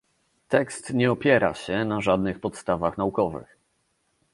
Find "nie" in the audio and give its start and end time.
0.93-1.11